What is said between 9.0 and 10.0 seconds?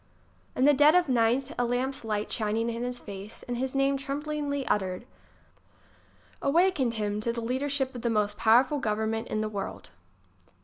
ment in the world.